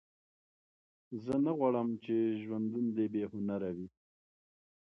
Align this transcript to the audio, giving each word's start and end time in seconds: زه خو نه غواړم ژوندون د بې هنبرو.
زه 1.23 1.31
خو 1.37 1.43
نه 1.45 1.51
غواړم 1.57 1.87
ژوندون 2.43 2.85
د 2.95 2.97
بې 3.11 3.23
هنبرو. 3.31 3.85